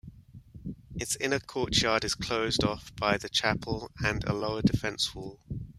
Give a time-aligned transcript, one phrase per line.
[0.95, 5.39] Its inner courtyard is closed off by the chapel and a lower defense wall.